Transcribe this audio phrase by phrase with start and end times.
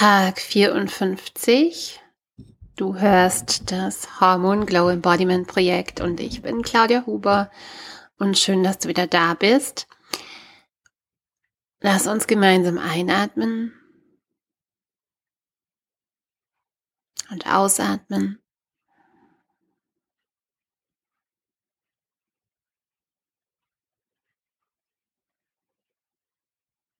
[0.00, 2.00] Tag 54.
[2.74, 7.50] Du hörst das Hormon Glow Embodiment Projekt und ich bin Claudia Huber
[8.16, 9.86] und schön, dass du wieder da bist.
[11.80, 13.74] Lass uns gemeinsam einatmen
[17.30, 18.38] und ausatmen.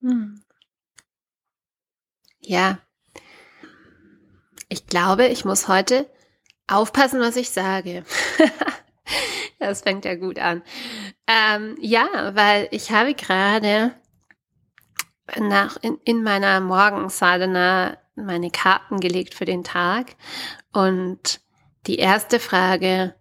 [0.02, 0.44] Hm.
[2.42, 2.78] Ja,
[4.70, 6.08] ich glaube, ich muss heute
[6.66, 8.04] aufpassen, was ich sage.
[9.58, 10.62] das fängt ja gut an.
[11.26, 13.92] Ähm, ja, weil ich habe gerade
[15.38, 20.14] nach in, in meiner Morgensadhana meine Karten gelegt für den Tag
[20.72, 21.40] und
[21.86, 23.14] die erste Frage,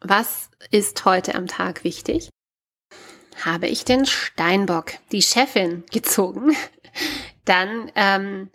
[0.00, 2.28] was ist heute am Tag wichtig?
[3.44, 6.54] Habe ich den Steinbock, die Chefin, gezogen?
[7.46, 8.50] Dann ähm,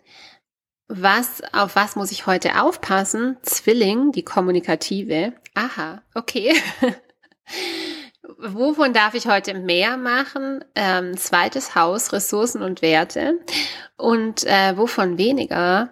[0.88, 3.36] was, auf was muss ich heute aufpassen?
[3.42, 5.32] Zwilling, die kommunikative.
[5.54, 6.54] Aha, okay.
[8.38, 10.64] Wovon darf ich heute mehr machen?
[10.74, 13.40] Ähm, zweites Haus, Ressourcen und Werte.
[13.96, 15.90] Und äh, wovon weniger?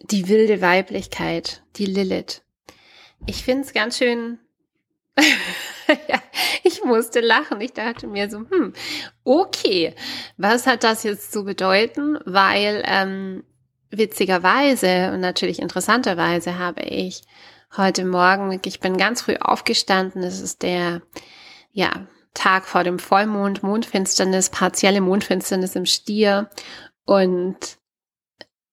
[0.00, 2.42] Die wilde Weiblichkeit, die Lilith.
[3.26, 4.38] Ich finde es ganz schön.
[6.08, 6.22] ja,
[6.62, 7.60] ich musste lachen.
[7.60, 8.72] Ich dachte mir so, hm,
[9.24, 9.94] okay,
[10.36, 12.18] was hat das jetzt zu bedeuten?
[12.24, 13.44] Weil ähm,
[13.92, 17.22] witzigerweise und natürlich interessanterweise habe ich
[17.76, 21.02] heute Morgen, ich bin ganz früh aufgestanden, es ist der,
[21.70, 26.48] ja, Tag vor dem Vollmond, Mondfinsternis, partielle Mondfinsternis im Stier
[27.04, 27.78] und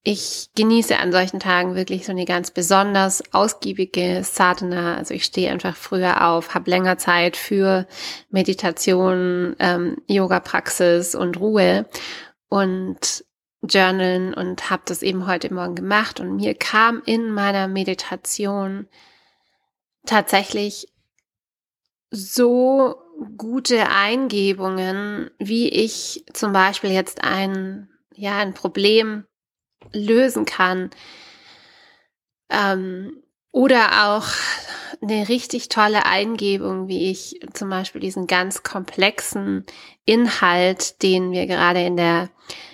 [0.02, 4.96] ich genieße an solchen Tagen wirklich so eine ganz besonders ausgiebige Sadhana.
[4.96, 7.86] Also ich stehe einfach früher auf, habe länger Zeit für
[8.30, 11.86] Meditation, ähm, Yoga-Praxis und Ruhe.
[12.48, 13.26] Und
[13.62, 18.88] journalen und habe das eben heute Morgen gemacht und mir kam in meiner Meditation
[20.06, 20.88] tatsächlich
[22.12, 22.96] so
[23.38, 29.26] gute Eingebungen, wie ich zum Beispiel jetzt ein, ja, ein Problem
[29.92, 30.90] lösen kann.
[32.50, 34.28] Ähm, oder auch
[35.02, 39.66] eine richtig tolle Eingebung, wie ich zum Beispiel diesen ganz komplexen
[40.06, 42.30] Inhalt, den wir gerade in der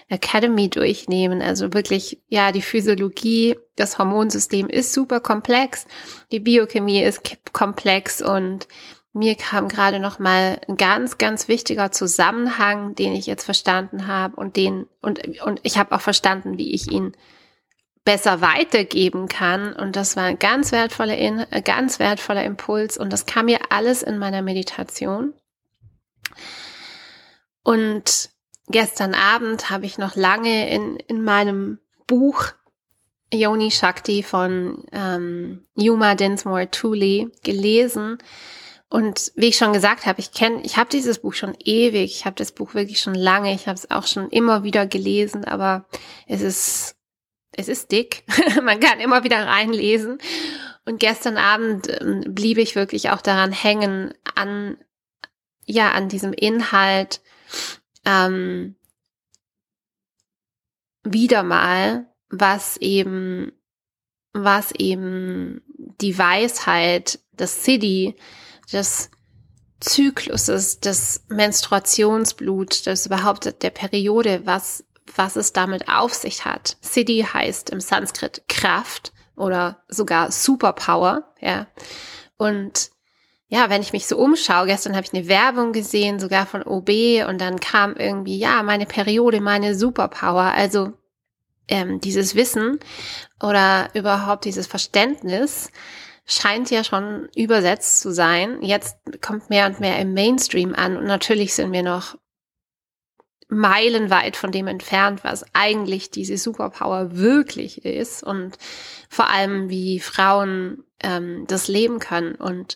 [0.08, 1.42] Academy durchnehmen.
[1.42, 5.86] Also wirklich, ja, die Physiologie, das Hormonsystem ist super komplex,
[6.32, 8.68] die Biochemie ist komplex und
[9.14, 14.36] mir kam gerade noch mal ein ganz, ganz wichtiger Zusammenhang, den ich jetzt verstanden habe
[14.36, 17.16] und den und und ich habe auch verstanden, wie ich ihn
[18.06, 19.74] besser weitergeben kann.
[19.74, 22.98] Und das war ein ganz wertvoller, in, ganz wertvoller Impuls.
[22.98, 25.34] Und das kam mir alles in meiner Meditation.
[27.64, 28.30] Und
[28.68, 32.54] gestern Abend habe ich noch lange in, in meinem Buch
[33.34, 38.18] Yoni Shakti von ähm, Yuma Dinsmore Tooley gelesen.
[38.90, 42.26] Und wie ich schon gesagt habe, ich kenne, ich habe dieses Buch schon ewig, ich
[42.26, 45.86] habe das Buch wirklich schon lange, ich habe es auch schon immer wieder gelesen, aber
[46.28, 46.96] es ist,
[47.52, 48.24] es ist dick.
[48.64, 50.20] Man kann immer wieder reinlesen.
[50.86, 54.78] Und gestern Abend ähm, blieb ich wirklich auch daran hängen, an,
[55.66, 57.22] ja, an diesem Inhalt
[58.06, 58.76] ähm,
[61.04, 63.52] wieder mal, was eben,
[64.34, 65.62] was eben
[66.00, 68.16] die Weisheit des City,
[68.72, 69.10] des
[69.80, 76.78] Zykluses, des Menstruationsblut, des überhaupt der Periode, was, was es damit auf sich hat.
[76.82, 81.68] Siddhi heißt im Sanskrit Kraft oder sogar Superpower, ja.
[82.38, 82.90] Und
[83.56, 86.90] ja, wenn ich mich so umschaue, gestern habe ich eine Werbung gesehen, sogar von OB,
[87.30, 90.52] und dann kam irgendwie, ja, meine Periode, meine Superpower.
[90.54, 90.92] Also
[91.70, 92.82] ähm, dieses Wissen
[93.42, 95.72] oder überhaupt dieses Verständnis
[96.26, 98.62] scheint ja schon übersetzt zu sein.
[98.62, 102.18] Jetzt kommt mehr und mehr im Mainstream an und natürlich sind wir noch
[103.48, 108.58] meilenweit von dem entfernt, was eigentlich diese Superpower wirklich ist und
[109.08, 112.76] vor allem wie Frauen ähm, das leben können und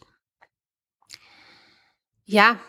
[2.30, 2.60] ja,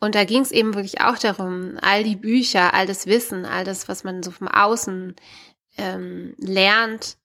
[0.00, 3.62] und da ging es eben wirklich auch darum, all die Bücher, all das Wissen, all
[3.62, 5.14] das, was man so vom Außen
[5.76, 7.16] ähm, lernt,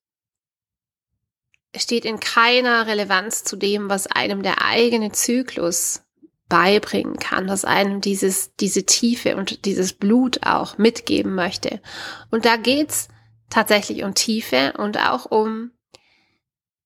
[1.75, 6.03] steht in keiner Relevanz zu dem, was einem der eigene Zyklus
[6.47, 11.81] beibringen kann, was einem dieses, diese Tiefe und dieses Blut auch mitgeben möchte.
[12.29, 13.07] Und da geht's
[13.49, 15.71] tatsächlich um Tiefe und auch um,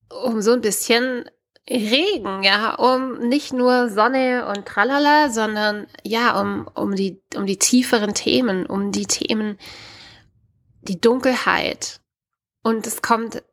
[0.10, 1.30] um so ein bisschen
[1.70, 7.58] Regen, ja, um nicht nur Sonne und Tralala, sondern ja, um, um die, um die
[7.58, 9.58] tieferen Themen, um die Themen,
[10.82, 12.00] die Dunkelheit.
[12.64, 13.44] Und es kommt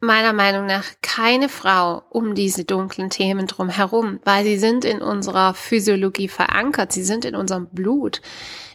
[0.00, 5.02] meiner Meinung nach keine Frau um diese dunklen Themen drum herum, weil sie sind in
[5.02, 8.22] unserer Physiologie verankert, sie sind in unserem Blut.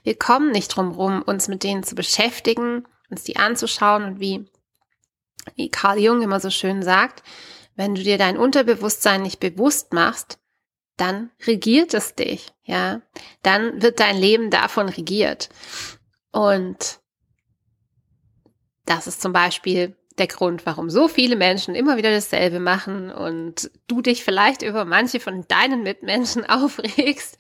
[0.04, 4.46] Wir kommen nicht drum rum, uns mit denen zu beschäftigen, uns die anzuschauen und wie,
[5.56, 7.24] wie Carl Jung immer so schön sagt,
[7.76, 10.40] wenn du dir dein Unterbewusstsein nicht bewusst machst,
[10.98, 13.02] dann regiert es dich, ja.
[13.42, 15.50] Dann wird dein Leben davon regiert.
[16.32, 17.00] Und
[18.86, 23.70] das ist zum Beispiel der Grund, warum so viele Menschen immer wieder dasselbe machen und
[23.88, 27.40] du dich vielleicht über manche von deinen Mitmenschen aufregst,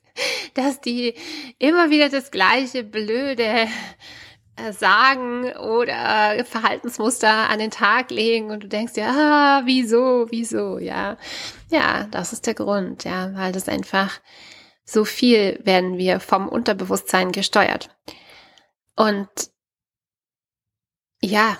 [0.54, 1.16] dass die
[1.60, 3.68] immer wieder das gleiche blöde
[4.72, 11.18] sagen oder Verhaltensmuster an den Tag legen und du denkst ja, ah, wieso, wieso, ja.
[11.70, 14.20] Ja, das ist der Grund, ja, weil das einfach
[14.86, 17.90] so viel werden wir vom Unterbewusstsein gesteuert.
[18.96, 19.30] Und
[21.22, 21.58] ja,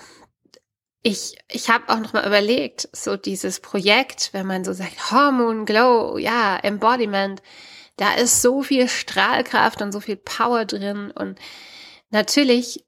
[1.02, 5.64] ich, ich habe auch noch mal überlegt, so dieses Projekt, wenn man so sagt, Hormone
[5.64, 7.42] Glow, ja, Embodiment,
[7.96, 11.38] da ist so viel Strahlkraft und so viel Power drin und
[12.10, 12.85] natürlich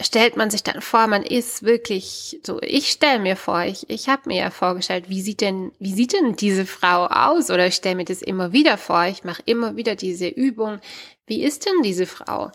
[0.00, 4.08] stellt man sich dann vor, man ist wirklich so, ich stelle mir vor, ich, ich
[4.08, 7.50] habe mir ja vorgestellt, wie sieht denn, wie sieht denn diese Frau aus?
[7.50, 10.80] Oder ich stelle mir das immer wieder vor, ich mache immer wieder diese Übung,
[11.26, 12.52] wie ist denn diese Frau?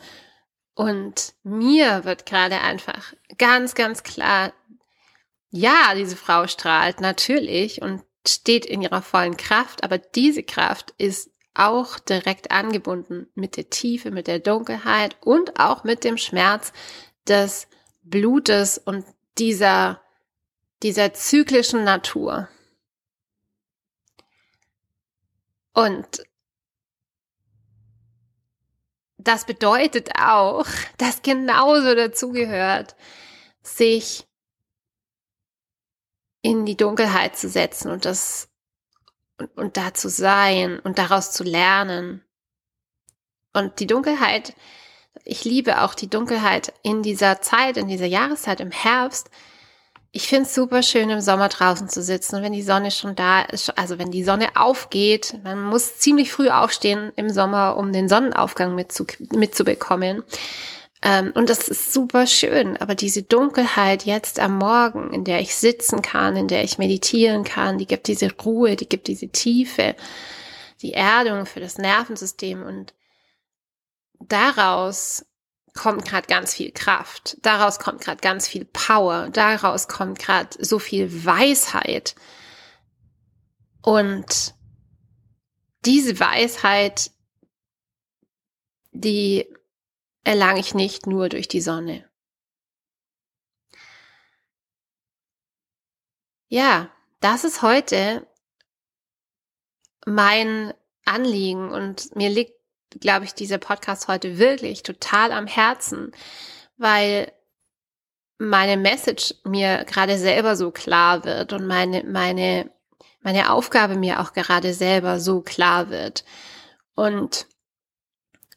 [0.76, 4.54] Und mir wird gerade einfach ganz, ganz klar,
[5.50, 11.32] ja, diese Frau strahlt natürlich und steht in ihrer vollen Kraft, aber diese Kraft ist
[11.54, 16.72] auch direkt angebunden mit der Tiefe, mit der Dunkelheit und auch mit dem Schmerz
[17.28, 17.68] des
[18.04, 19.06] Blutes und
[19.38, 20.02] dieser,
[20.84, 22.50] dieser zyklischen Natur.
[25.74, 26.24] Und
[29.18, 30.66] das bedeutet auch,
[30.98, 32.96] dass genauso dazugehört,
[33.64, 34.28] sich
[36.42, 38.50] in die Dunkelheit zu setzen und das
[39.38, 42.24] und, und da zu sein und daraus zu lernen.
[43.54, 44.56] Und die Dunkelheit,
[45.26, 49.30] ich liebe auch die Dunkelheit in dieser Zeit, in dieser Jahreszeit im Herbst.
[50.12, 53.16] Ich finde es super schön, im Sommer draußen zu sitzen und wenn die Sonne schon
[53.16, 57.94] da ist, also wenn die Sonne aufgeht, man muss ziemlich früh aufstehen im Sommer, um
[57.94, 60.24] den Sonnenaufgang mitzu, mitzubekommen.
[61.02, 62.78] Ähm, und das ist super schön.
[62.78, 67.44] Aber diese Dunkelheit jetzt am Morgen, in der ich sitzen kann, in der ich meditieren
[67.44, 69.96] kann, die gibt diese Ruhe, die gibt diese Tiefe,
[70.82, 72.94] die Erdung für das Nervensystem und
[74.28, 75.26] daraus
[75.74, 80.80] kommt gerade ganz viel Kraft, daraus kommt gerade ganz viel Power, daraus kommt gerade so
[80.80, 82.16] viel Weisheit.
[83.82, 84.54] Und
[85.86, 87.12] diese Weisheit,
[88.92, 89.48] die
[90.24, 92.08] erlange ich nicht nur durch die Sonne.
[96.48, 96.92] Ja,
[97.22, 98.28] das ist heute
[100.06, 100.74] mein
[101.06, 102.61] Anliegen und mir liegt,
[103.00, 106.12] glaube ich, dieser Podcast heute wirklich total am Herzen,
[106.78, 107.32] weil
[108.38, 112.72] meine Message mir gerade selber so klar wird und meine, meine,
[113.22, 116.26] meine Aufgabe mir auch gerade selber so klar wird.
[116.96, 117.46] Und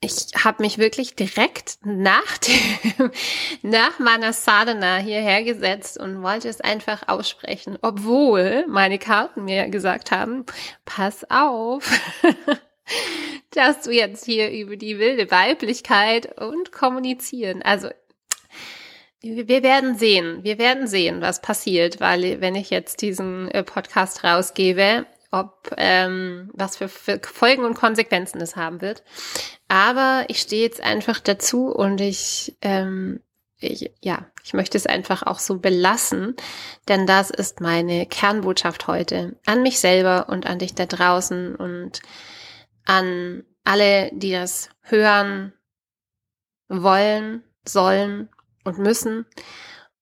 [0.00, 3.10] ich habe mich wirklich direkt nach, dem,
[3.62, 10.10] nach meiner Sadhana hierher gesetzt und wollte es einfach aussprechen, obwohl meine Karten mir gesagt
[10.10, 10.44] haben,
[10.84, 11.90] pass auf,
[13.50, 17.62] dass du jetzt hier über die wilde Weiblichkeit und kommunizieren.
[17.62, 17.88] Also
[19.22, 24.22] wir werden sehen, wir werden sehen, was passiert, weil wenn ich jetzt diesen äh, Podcast
[24.22, 29.02] rausgebe, ob ähm, was für, für Folgen und Konsequenzen es haben wird.
[29.66, 33.20] Aber ich stehe jetzt einfach dazu und ich, ähm,
[33.58, 36.36] ich, ja, ich möchte es einfach auch so belassen,
[36.86, 42.00] denn das ist meine Kernbotschaft heute an mich selber und an dich da draußen und
[42.84, 45.52] an alle, die das hören
[46.68, 48.28] wollen, sollen
[48.64, 49.26] und müssen.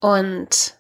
[0.00, 0.76] Und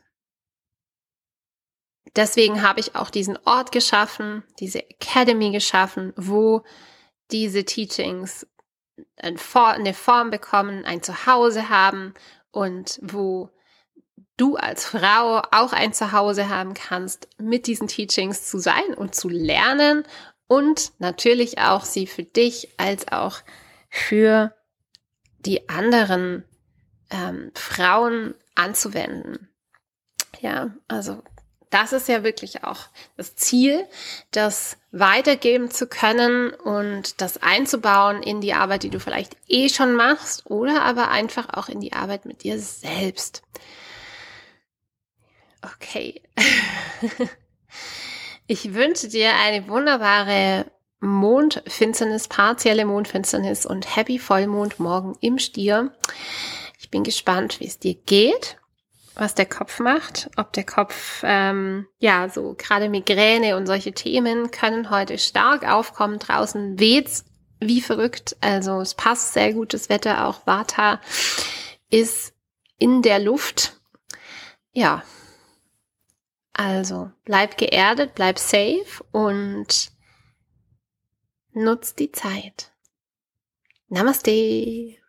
[2.16, 6.64] deswegen habe ich auch diesen Ort geschaffen, diese Academy geschaffen, wo
[7.30, 8.46] diese Teachings
[9.16, 12.14] eine Form bekommen, ein Zuhause haben
[12.50, 13.50] und wo
[14.36, 19.28] du als Frau auch ein Zuhause haben kannst, mit diesen Teachings zu sein und zu
[19.28, 20.04] lernen
[20.52, 23.38] und natürlich auch sie für dich als auch
[23.88, 24.54] für
[25.46, 26.44] die anderen
[27.08, 29.48] ähm, Frauen anzuwenden.
[30.40, 31.22] Ja, also
[31.70, 32.80] das ist ja wirklich auch
[33.16, 33.88] das Ziel,
[34.30, 39.94] das weitergeben zu können und das einzubauen in die Arbeit, die du vielleicht eh schon
[39.94, 43.42] machst oder aber einfach auch in die Arbeit mit dir selbst.
[45.62, 46.20] Okay.
[48.52, 50.66] Ich wünsche dir eine wunderbare
[51.00, 55.94] Mondfinsternis, partielle Mondfinsternis und Happy Vollmond morgen im Stier.
[56.78, 58.58] Ich bin gespannt, wie es dir geht
[59.14, 64.50] was der Kopf macht, ob der Kopf, ähm, ja, so gerade Migräne und solche Themen
[64.50, 66.18] können heute stark aufkommen.
[66.18, 67.24] Draußen weht's
[67.58, 71.00] wie verrückt, also es passt sehr gutes Wetter, auch Vata
[71.88, 72.34] ist
[72.78, 73.80] in der Luft.
[74.72, 75.02] Ja,
[76.52, 79.92] also bleib geerdet, bleib safe und
[81.52, 82.72] nutz die Zeit.
[83.88, 85.01] Namaste.